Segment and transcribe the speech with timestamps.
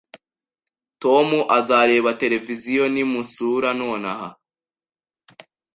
[1.01, 1.27] Tom
[1.57, 4.27] azareba televiziyo nimusura nonaha